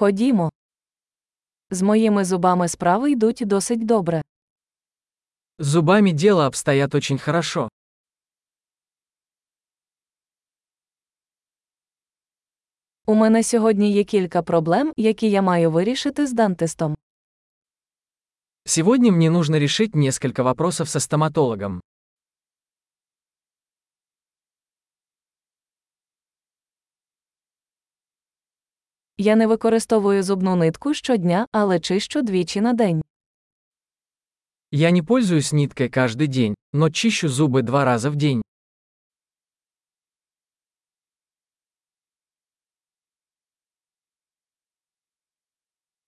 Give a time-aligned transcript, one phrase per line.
[0.00, 0.50] Ходімо.
[1.70, 4.22] З моїми зубами справи йдуть досить добре.
[5.60, 7.68] С зубами дело обстоят очень хорошо.
[13.06, 16.96] У мене сьогодні є кілька проблем, які я маю вирішити з дантистом.
[18.64, 21.80] Сегодня мне нужно решить несколько вопросов со стоматологом.
[29.19, 33.01] Я не використовую зубну нитку щодня, але чищу двічі на день.
[34.71, 38.41] Я не пользуюсь ниткой каждый день, но чищу зубы два раза в день.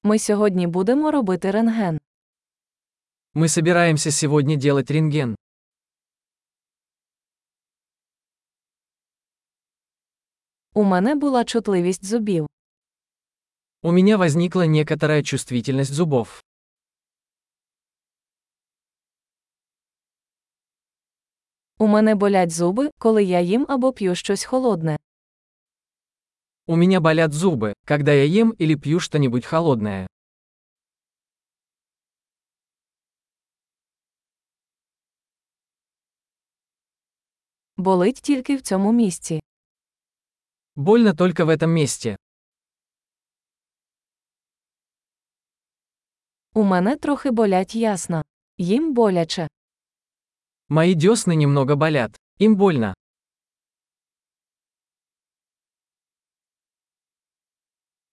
[0.04, 2.00] Ми сьогодні будемо робити рентген.
[3.34, 5.36] Мы собираемся сегодня делать рентген.
[10.74, 12.48] У мене була чутливість зубів.
[13.82, 16.44] У меня возникла некоторая чувствительность зубов.
[21.80, 24.98] У мене болять зуби, коли я їм або п'ю щось холодне.
[26.66, 30.08] У меня болят зубы, когда я ем или пью что-нибудь холодное.
[37.78, 39.40] Болить тільки в цьому місці.
[40.76, 42.18] Больно только в этом месте.
[46.54, 48.24] У мене трохи болять ясна.
[48.58, 49.48] Їм боляче.
[50.70, 52.20] Мои десны немного болят.
[52.40, 52.94] Им больно.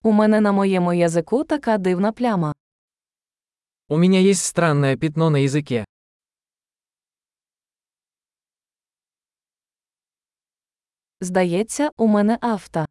[0.03, 2.55] У мене на моєму язику така дивна пляма.
[3.89, 5.85] У меня есть странное пятно на языке.
[11.21, 12.87] Здається, у мене афта.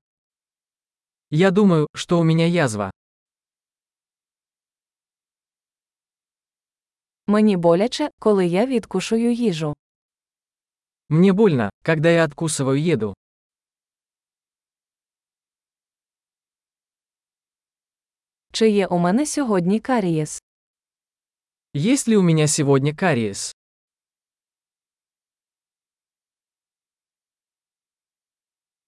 [1.32, 2.92] Я думаю, что у меня язва.
[7.31, 9.75] Мені боляче, коли я відкушую їжу.
[11.09, 13.15] Мне больно, когда я откусываю еду.
[18.53, 20.43] Чи є у мене сьогодні карієс?
[21.77, 23.55] Есть ли у меня сегодня кариес?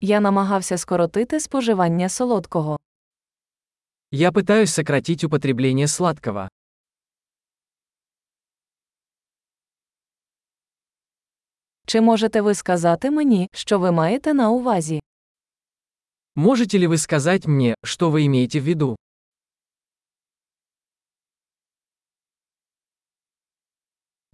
[0.01, 2.79] Я намагався скоротити споживання солодкого.
[4.11, 6.49] Я пытаюсь сократить употребление сладкого.
[11.90, 15.00] Чи можете ви сказати мені, що ви маєте на увазі?
[16.36, 18.96] Можете ли вы сказать мне, что вы имеете в виду?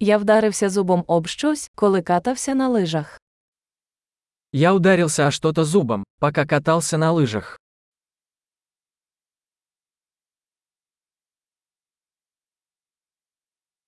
[0.00, 3.20] Я вдарився зубом об щось, коли катався на лижах.
[4.52, 7.58] Я ударился о что-то зубом, пока катался на лыжах.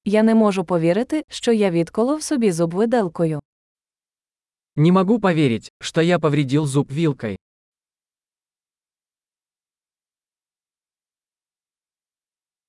[0.05, 3.41] Я не можу повірити, що я відколов собі зуб виделкою.
[4.79, 7.39] Не могу поверить, что я повредил зуб вилкой.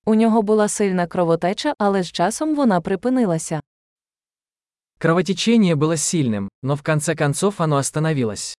[0.06, 3.62] У нього була сильна кровотеча, але з часом вона припинилася.
[4.97, 8.58] Кровотечение было сильным, но в конце концов оно остановилось.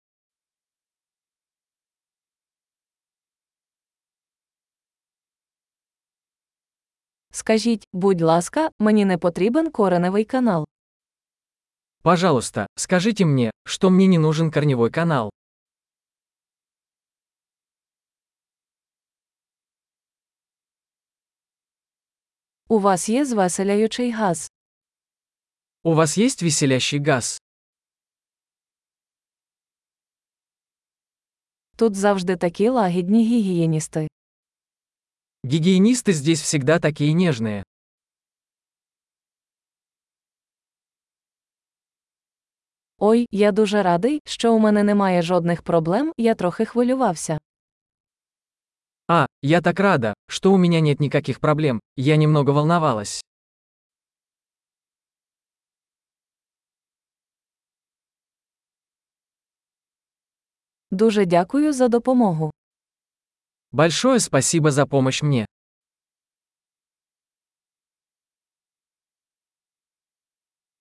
[7.30, 10.66] Скажіть, будь ласка, мені не потрібен кореневий канал.
[12.02, 15.30] Пожалуйста, скажите мне, что мне не нужен корневой канал.
[22.68, 24.50] У вас є звеселяючий газ.
[25.82, 27.40] У вас есть веселящий газ?
[31.76, 34.08] Тут завжди такі лагідні гігієністи.
[35.44, 37.62] Гигиенисты здесь всегда такие нежные.
[43.03, 47.39] Ой, я дуже радий, що у мене немає жодних проблем, я трохи хвилювався.
[49.07, 53.23] А, я так рада, что у меня нет никаких проблем, я немного волновалась.
[60.91, 62.51] Дуже дякую за допомогу.
[63.71, 65.45] Большое спасибо за помощь мне.